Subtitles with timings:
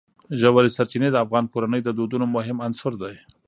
[0.39, 3.15] ژورې سرچینې د افغان کورنیو د دودونو مهم عنصر دی.